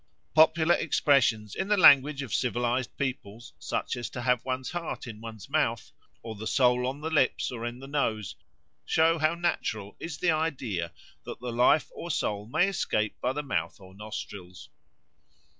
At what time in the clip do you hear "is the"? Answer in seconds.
9.99-10.31